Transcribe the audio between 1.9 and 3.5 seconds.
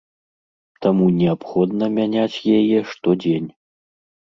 мяняць яе штодзень.